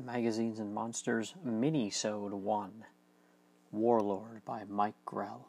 Magazines 0.00 0.60
and 0.60 0.72
Monsters 0.72 1.34
Mini-Sode 1.42 2.32
1 2.32 2.84
Warlord 3.72 4.44
by 4.44 4.62
Mike 4.68 4.94
Grell. 5.04 5.48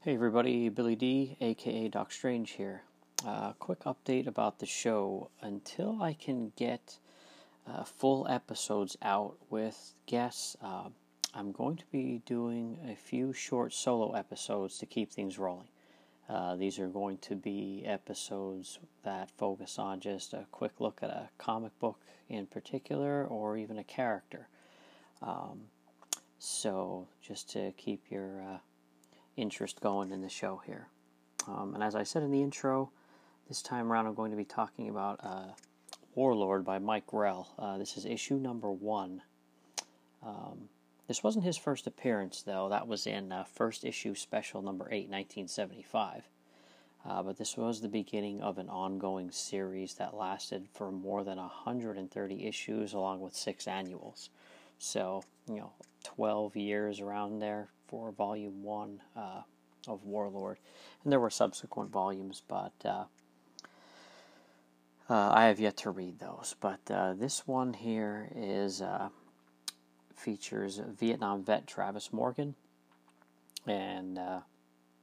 Hey 0.00 0.14
everybody, 0.14 0.68
Billy 0.68 0.94
D, 0.94 1.38
aka 1.40 1.88
Doc 1.88 2.12
Strange 2.12 2.50
here. 2.50 2.82
Uh, 3.26 3.52
quick 3.54 3.80
update 3.84 4.26
about 4.26 4.58
the 4.58 4.66
show. 4.66 5.30
Until 5.40 6.02
I 6.02 6.12
can 6.12 6.52
get 6.56 6.98
uh, 7.66 7.84
full 7.84 8.26
episodes 8.28 8.98
out 9.00 9.36
with 9.48 9.94
guests, 10.04 10.54
uh, 10.62 10.90
I'm 11.32 11.52
going 11.52 11.76
to 11.78 11.86
be 11.90 12.20
doing 12.26 12.78
a 12.86 12.94
few 12.94 13.32
short 13.32 13.72
solo 13.72 14.12
episodes 14.12 14.76
to 14.78 14.86
keep 14.86 15.10
things 15.10 15.38
rolling. 15.38 15.68
Uh, 16.32 16.56
these 16.56 16.78
are 16.78 16.88
going 16.88 17.18
to 17.18 17.36
be 17.36 17.82
episodes 17.84 18.78
that 19.02 19.30
focus 19.36 19.78
on 19.78 20.00
just 20.00 20.32
a 20.32 20.46
quick 20.50 20.72
look 20.80 21.00
at 21.02 21.10
a 21.10 21.28
comic 21.36 21.78
book 21.78 22.00
in 22.30 22.46
particular 22.46 23.26
or 23.26 23.58
even 23.58 23.76
a 23.76 23.84
character. 23.84 24.48
Um, 25.20 25.64
so, 26.38 27.06
just 27.20 27.50
to 27.50 27.72
keep 27.72 28.10
your 28.10 28.42
uh, 28.42 28.58
interest 29.36 29.82
going 29.82 30.10
in 30.10 30.22
the 30.22 30.30
show 30.30 30.62
here. 30.64 30.88
Um, 31.46 31.74
and 31.74 31.84
as 31.84 31.94
I 31.94 32.02
said 32.02 32.22
in 32.22 32.30
the 32.30 32.42
intro, 32.42 32.90
this 33.48 33.60
time 33.60 33.92
around 33.92 34.06
I'm 34.06 34.14
going 34.14 34.30
to 34.30 34.36
be 34.36 34.44
talking 34.44 34.88
about 34.88 35.20
uh, 35.22 35.52
Warlord 36.14 36.64
by 36.64 36.78
Mike 36.78 37.06
Grell. 37.06 37.52
Uh, 37.58 37.76
this 37.76 37.98
is 37.98 38.06
issue 38.06 38.36
number 38.36 38.72
one. 38.72 39.20
Um, 40.22 40.70
this 41.12 41.22
wasn't 41.22 41.44
his 41.44 41.58
first 41.58 41.86
appearance, 41.86 42.40
though. 42.40 42.70
That 42.70 42.88
was 42.88 43.06
in 43.06 43.32
uh, 43.32 43.44
first 43.44 43.84
issue 43.84 44.14
special 44.14 44.62
number 44.62 44.86
8, 44.86 45.10
1975. 45.10 46.22
Uh, 47.04 47.22
but 47.22 47.36
this 47.36 47.54
was 47.54 47.82
the 47.82 47.88
beginning 47.88 48.40
of 48.40 48.56
an 48.56 48.70
ongoing 48.70 49.30
series 49.30 49.92
that 49.96 50.16
lasted 50.16 50.68
for 50.72 50.90
more 50.90 51.22
than 51.22 51.36
130 51.36 52.46
issues, 52.46 52.94
along 52.94 53.20
with 53.20 53.36
six 53.36 53.68
annuals. 53.68 54.30
So, 54.78 55.22
you 55.46 55.56
know, 55.56 55.72
12 56.04 56.56
years 56.56 56.98
around 56.98 57.40
there 57.40 57.68
for 57.88 58.10
volume 58.12 58.62
one 58.62 59.02
uh, 59.14 59.42
of 59.86 60.06
Warlord. 60.06 60.56
And 61.04 61.12
there 61.12 61.20
were 61.20 61.28
subsequent 61.28 61.90
volumes, 61.90 62.40
but 62.48 62.72
uh, 62.86 63.04
uh, 65.10 65.30
I 65.30 65.44
have 65.44 65.60
yet 65.60 65.76
to 65.76 65.90
read 65.90 66.20
those. 66.20 66.56
But 66.58 66.80
uh, 66.90 67.12
this 67.12 67.46
one 67.46 67.74
here 67.74 68.30
is 68.34 68.80
features 70.22 70.80
Vietnam 70.98 71.42
vet 71.42 71.66
Travis 71.66 72.12
Morgan, 72.12 72.54
and 73.66 74.18
uh, 74.18 74.40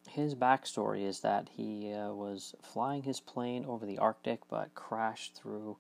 his 0.10 0.34
backstory 0.34 1.06
is 1.06 1.20
that 1.20 1.50
he 1.56 1.94
uh, 1.94 2.12
was 2.14 2.56
flying 2.62 3.04
his 3.04 3.20
plane 3.20 3.66
over 3.68 3.86
the 3.86 3.98
Arctic 3.98 4.40
but 4.50 4.74
crashed 4.74 5.36
through 5.36 5.78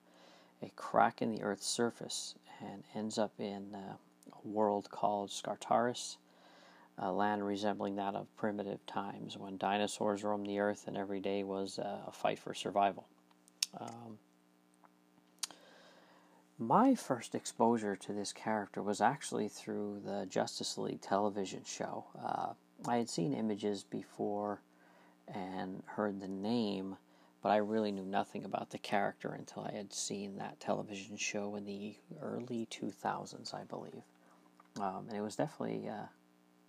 a 0.62 0.70
crack 0.76 1.22
in 1.22 1.32
the 1.32 1.42
Earth's 1.42 1.67
surface 1.67 2.36
and 2.62 2.84
ends 2.94 3.17
up 3.17 3.32
in 3.40 3.73
uh, 3.73 3.95
a 4.34 4.48
world 4.48 4.90
called 4.92 5.30
Skartaris, 5.30 6.17
a 6.98 7.12
land 7.12 7.45
resembling 7.45 7.95
that 7.95 8.16
of 8.16 8.28
primitive 8.36 8.86
times 8.86 9.38
when 9.38 9.58
dinosaurs 9.58 10.23
roamed 10.23 10.48
the 10.48 10.60
Earth 10.60 10.84
and 10.88 10.98
every 10.98 11.22
day 11.22 11.44
was 11.44 11.80
uh, 11.80 12.00
a 12.08 12.12
fight 12.12 12.40
for 12.40 12.54
survival. 12.54 13.08
Um, 13.80 14.17
my 16.59 16.93
first 16.93 17.33
exposure 17.33 17.95
to 17.95 18.11
this 18.11 18.33
character 18.33 18.83
was 18.83 18.99
actually 18.99 19.47
through 19.47 20.02
the 20.03 20.25
Justice 20.29 20.77
League 20.77 21.02
television 21.02 21.61
show. 21.65 22.05
Uh, 22.21 22.53
I 22.85 22.97
had 22.97 23.09
seen 23.09 23.33
images 23.33 23.83
before 23.83 24.61
and 25.33 25.81
heard 25.85 26.19
the 26.19 26.27
name, 26.27 26.97
but 27.41 27.49
I 27.49 27.57
really 27.57 27.93
knew 27.93 28.03
nothing 28.03 28.43
about 28.43 28.71
the 28.71 28.77
character 28.77 29.30
until 29.30 29.63
I 29.63 29.71
had 29.71 29.93
seen 29.93 30.35
that 30.35 30.59
television 30.59 31.15
show 31.15 31.55
in 31.55 31.63
the 31.63 31.95
early 32.21 32.67
2000s, 32.69 33.53
I 33.53 33.64
believe. 33.64 34.03
Um, 34.81 35.05
and 35.08 35.17
it 35.17 35.21
was 35.21 35.37
definitely 35.37 35.87
uh, 35.87 36.08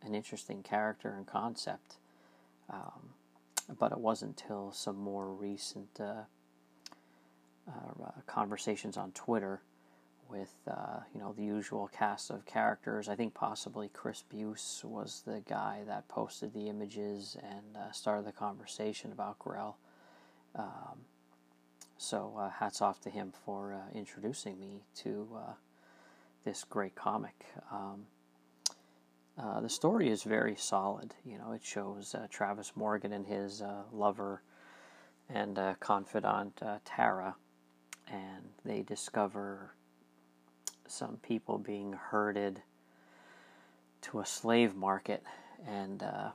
an 0.02 0.14
interesting 0.14 0.62
character 0.62 1.12
and 1.16 1.26
concept. 1.26 1.96
Um, 2.72 3.14
but 3.76 3.90
it 3.90 3.98
wasn't 3.98 4.40
until 4.40 4.70
some 4.70 4.96
more 4.96 5.32
recent 5.32 5.98
uh, 5.98 6.22
uh, 7.68 8.10
conversations 8.26 8.96
on 8.96 9.10
Twitter 9.12 9.62
with 10.30 10.54
uh, 10.70 11.00
you 11.12 11.20
know 11.20 11.32
the 11.32 11.42
usual 11.42 11.88
cast 11.92 12.30
of 12.30 12.46
characters. 12.46 13.08
I 13.08 13.16
think 13.16 13.34
possibly 13.34 13.88
Chris 13.92 14.22
Buse 14.22 14.82
was 14.84 15.22
the 15.26 15.42
guy 15.48 15.80
that 15.86 16.08
posted 16.08 16.52
the 16.52 16.68
images 16.68 17.36
and 17.42 17.76
uh, 17.76 17.91
started 17.92 18.26
the 18.26 18.32
conversation 18.32 19.12
about 19.12 19.38
Grell. 19.38 19.78
Um, 20.54 21.04
so 21.98 22.34
uh, 22.38 22.50
hats 22.50 22.80
off 22.80 23.00
to 23.02 23.10
him 23.10 23.32
for 23.44 23.74
uh, 23.74 23.98
introducing 23.98 24.58
me 24.58 24.84
to 24.96 25.28
uh, 25.36 25.52
this 26.44 26.64
great 26.64 26.94
comic. 26.94 27.44
Um, 27.70 28.06
uh, 29.38 29.60
the 29.60 29.68
story 29.68 30.08
is 30.08 30.22
very 30.22 30.56
solid. 30.56 31.14
You 31.24 31.38
know, 31.38 31.52
it 31.52 31.64
shows 31.64 32.14
Travis 32.30 32.72
Morgan 32.74 33.12
and 33.12 33.26
his 33.26 33.62
lover 33.92 34.42
and 35.28 35.58
confidant 35.80 36.60
Tara, 36.84 37.36
and 38.08 38.50
they 38.64 38.82
discover 38.82 39.74
some 40.90 41.16
people 41.18 41.58
being 41.58 41.92
herded 41.92 42.62
to 44.02 44.20
a 44.20 44.26
slave 44.26 44.74
market, 44.74 45.22
and 45.66 46.02
uh, 46.02 46.30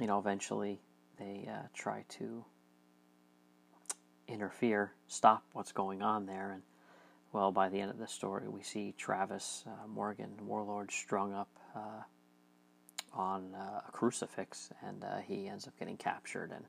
you 0.00 0.06
know, 0.06 0.18
eventually 0.18 0.80
they 1.18 1.48
uh, 1.50 1.66
try 1.74 2.04
to 2.08 2.44
interfere, 4.28 4.92
stop 5.08 5.44
what's 5.52 5.72
going 5.72 6.02
on 6.02 6.26
there, 6.26 6.52
and 6.52 6.62
well, 7.32 7.52
by 7.52 7.68
the 7.68 7.80
end 7.80 7.90
of 7.90 7.98
the 7.98 8.06
story, 8.06 8.48
we 8.48 8.62
see 8.62 8.94
Travis 8.96 9.64
uh, 9.66 9.86
Morgan, 9.86 10.30
warlord, 10.42 10.90
strung 10.90 11.34
up 11.34 11.48
uh, 11.74 12.02
on 13.12 13.54
uh, 13.54 13.82
a 13.86 13.92
crucifix, 13.92 14.70
and 14.86 15.04
uh, 15.04 15.18
he 15.18 15.48
ends 15.48 15.66
up 15.66 15.78
getting 15.78 15.96
captured, 15.96 16.50
and 16.50 16.64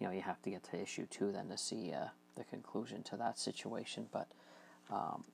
you 0.00 0.06
know, 0.06 0.12
you 0.12 0.22
have 0.22 0.42
to 0.42 0.50
get 0.50 0.62
to 0.64 0.80
issue 0.80 1.06
two 1.06 1.32
then 1.32 1.48
to 1.48 1.56
see 1.56 1.92
the 2.34 2.44
conclusion 2.44 3.02
to 3.04 3.16
that 3.16 3.38
situation, 3.38 4.06
but. 4.12 4.28
Um, 4.88 5.24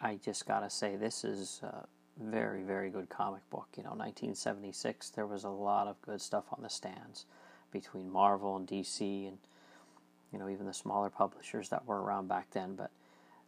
I 0.00 0.16
just 0.16 0.46
gotta 0.46 0.70
say, 0.70 0.96
this 0.96 1.24
is 1.24 1.60
a 1.62 1.86
very, 2.18 2.62
very 2.62 2.90
good 2.90 3.08
comic 3.08 3.48
book. 3.50 3.68
You 3.76 3.82
know, 3.82 3.90
1976, 3.90 5.10
there 5.10 5.26
was 5.26 5.44
a 5.44 5.50
lot 5.50 5.88
of 5.88 6.00
good 6.02 6.20
stuff 6.20 6.44
on 6.52 6.62
the 6.62 6.70
stands 6.70 7.26
between 7.70 8.10
Marvel 8.10 8.56
and 8.56 8.66
DC, 8.66 9.28
and 9.28 9.38
you 10.32 10.38
know, 10.38 10.48
even 10.48 10.66
the 10.66 10.74
smaller 10.74 11.10
publishers 11.10 11.68
that 11.68 11.86
were 11.86 12.00
around 12.00 12.28
back 12.28 12.50
then. 12.52 12.74
But 12.74 12.90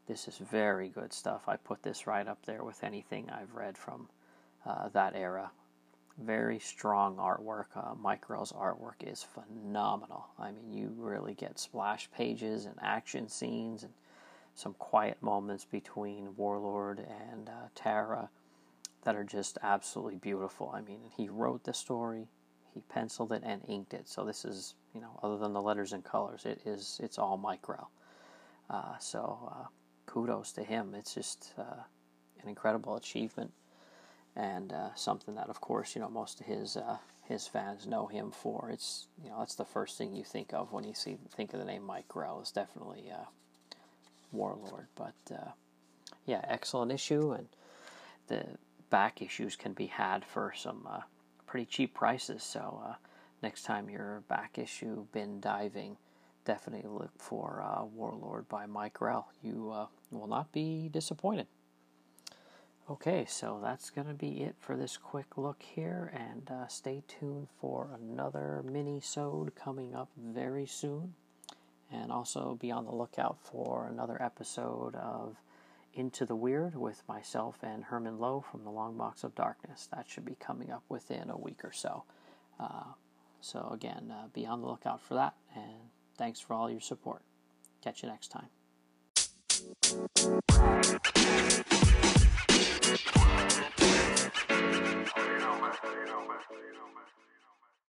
this 0.06 0.28
is 0.28 0.36
very 0.38 0.88
good 0.88 1.12
stuff. 1.12 1.48
I 1.48 1.56
put 1.56 1.82
this 1.82 2.06
right 2.06 2.26
up 2.26 2.44
there 2.44 2.64
with 2.64 2.82
anything 2.84 3.30
I've 3.30 3.54
read 3.54 3.78
from 3.78 4.08
uh, 4.66 4.88
that 4.91 5.14
era. 5.14 5.50
Very 6.18 6.58
strong 6.58 7.16
artwork. 7.16 7.66
Uh, 7.74 7.94
Mike 7.94 8.26
Grell's 8.26 8.52
artwork 8.52 9.00
is 9.00 9.24
phenomenal. 9.24 10.26
I 10.38 10.50
mean, 10.50 10.72
you 10.72 10.92
really 10.98 11.34
get 11.34 11.58
splash 11.58 12.10
pages 12.14 12.66
and 12.66 12.74
action 12.82 13.28
scenes 13.28 13.82
and 13.82 13.92
some 14.54 14.74
quiet 14.74 15.22
moments 15.22 15.64
between 15.64 16.36
Warlord 16.36 16.98
and 16.98 17.48
uh, 17.48 17.68
Tara 17.74 18.30
that 19.02 19.16
are 19.16 19.24
just 19.24 19.58
absolutely 19.62 20.16
beautiful. 20.16 20.70
I 20.74 20.80
mean, 20.80 21.00
he 21.16 21.28
wrote 21.28 21.64
the 21.64 21.74
story, 21.74 22.28
he 22.74 22.80
penciled 22.82 23.32
it 23.32 23.42
and 23.44 23.62
inked 23.68 23.94
it. 23.94 24.08
So 24.08 24.24
this 24.24 24.44
is, 24.44 24.74
you 24.94 25.00
know, 25.00 25.18
other 25.22 25.38
than 25.38 25.52
the 25.52 25.62
letters 25.62 25.92
and 25.92 26.04
colors, 26.04 26.44
it 26.46 26.60
is 26.64 27.00
it's 27.02 27.18
all 27.18 27.36
Mike. 27.36 27.66
Uh, 28.70 28.98
so 28.98 29.50
uh, 29.52 29.66
kudos 30.06 30.52
to 30.52 30.62
him. 30.62 30.94
It's 30.94 31.14
just 31.14 31.52
uh, 31.58 31.82
an 32.42 32.48
incredible 32.48 32.96
achievement 32.96 33.52
and 34.36 34.72
uh, 34.72 34.94
something 34.94 35.34
that, 35.34 35.48
of 35.48 35.60
course, 35.60 35.94
you 35.94 36.00
know, 36.00 36.08
most 36.08 36.41
of 36.41 36.46
his 36.46 36.76
uh, 36.76 36.96
his 37.22 37.46
fans 37.46 37.86
know 37.86 38.06
him 38.06 38.30
for. 38.30 38.70
It's 38.72 39.08
you 39.22 39.30
know 39.30 39.38
that's 39.38 39.54
the 39.54 39.64
first 39.64 39.98
thing 39.98 40.14
you 40.14 40.24
think 40.24 40.52
of 40.52 40.72
when 40.72 40.84
you 40.84 40.94
see 40.94 41.16
think 41.36 41.53
of 41.53 41.59
the 41.59 41.65
name 41.65 41.84
Mike 41.84 42.09
Grell. 42.09 42.41
Is 42.41 42.50
definitely 42.50 43.10
Warlord. 44.32 44.88
But 44.94 45.14
uh, 45.32 45.50
yeah, 46.26 46.44
excellent 46.48 46.92
issue, 46.92 47.32
and 47.32 47.48
the 48.28 48.44
back 48.90 49.22
issues 49.22 49.56
can 49.56 49.72
be 49.72 49.86
had 49.86 50.24
for 50.24 50.52
some 50.56 50.86
uh, 50.88 51.00
pretty 51.46 51.66
cheap 51.66 51.94
prices. 51.94 52.42
So 52.42 52.82
uh, 52.84 52.94
next 53.42 53.62
time 53.62 53.88
you're 53.88 54.22
back 54.28 54.58
issue 54.58 55.06
bin 55.12 55.40
diving, 55.40 55.96
definitely 56.44 56.88
look 56.88 57.12
for 57.18 57.62
uh, 57.64 57.84
Warlord 57.84 58.48
by 58.48 58.66
Mike 58.66 58.94
Grell. 58.94 59.28
You 59.42 59.70
uh, 59.72 59.86
will 60.10 60.28
not 60.28 60.52
be 60.52 60.88
disappointed. 60.88 61.46
Okay, 62.90 63.24
so 63.28 63.60
that's 63.62 63.90
going 63.90 64.08
to 64.08 64.14
be 64.14 64.42
it 64.42 64.56
for 64.58 64.76
this 64.76 64.96
quick 64.96 65.38
look 65.38 65.62
here, 65.62 66.12
and 66.12 66.50
uh, 66.50 66.66
stay 66.66 67.04
tuned 67.06 67.46
for 67.60 67.88
another 67.94 68.62
mini-sode 68.66 69.54
coming 69.54 69.94
up 69.94 70.10
very 70.18 70.66
soon. 70.66 71.14
And 71.92 72.10
also 72.10 72.56
be 72.60 72.71
on 72.71 72.86
the 72.86 72.94
lookout 72.94 73.39
for 73.41 73.86
another 73.86 74.21
episode 74.21 74.94
of 74.94 75.36
Into 75.92 76.24
the 76.24 76.34
Weird 76.34 76.74
with 76.74 77.03
myself 77.06 77.59
and 77.62 77.84
Herman 77.84 78.18
Lowe 78.18 78.41
from 78.41 78.65
the 78.65 78.71
Long 78.71 78.97
Box 78.97 79.24
of 79.24 79.34
Darkness. 79.34 79.89
That 79.94 80.09
should 80.09 80.24
be 80.24 80.36
coming 80.41 80.71
up 80.71 80.84
within 80.89 81.28
a 81.28 81.36
week 81.36 81.62
or 81.65 81.72
so. 81.72 82.04
Uh, 82.59 82.94
so, 83.41 83.68
again, 83.72 84.10
uh, 84.10 84.28
be 84.33 84.47
on 84.47 84.62
the 84.62 84.66
lookout 84.66 85.03
for 85.03 85.15
that. 85.15 85.34
And 85.54 85.91
thanks 86.16 86.41
for 86.41 86.54
all 86.54 86.71
your 86.71 86.80
support. 86.80 87.22
Catch 87.83 88.03
you 88.03 88.09
next 88.09 88.28
time. 88.28 88.48